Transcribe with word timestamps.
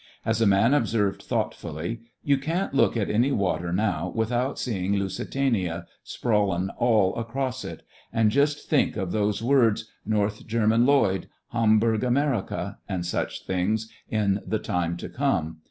As 0.25 0.41
a 0.41 0.47
man 0.47 0.73
observed 0.73 1.21
thoughtfully: 1.21 1.99
"You 2.23 2.39
can't 2.39 2.73
look 2.73 2.97
at 2.97 3.07
any 3.11 3.31
water 3.31 3.71
now 3.71 4.09
without 4.15 4.57
seeing 4.57 4.93
'Lusi 4.95 5.25
tania' 5.29 5.85
sprawlin' 6.03 6.71
all 6.79 7.15
across 7.17 7.63
it. 7.63 7.83
And 8.11 8.31
just 8.31 8.67
think 8.67 8.97
of 8.97 9.11
those 9.11 9.43
words, 9.43 9.91
'North 10.03 10.47
German 10.47 10.87
Lloyd 10.87 11.21
j'' 11.21 11.27
Hamburg 11.53 12.03
Amerika' 12.03 12.79
and 12.89 13.05
such 13.05 13.45
things, 13.45 13.91
in 14.09 14.41
the 14.43 14.57
time 14.57 14.97
to 14.97 15.07
come. 15.07 15.59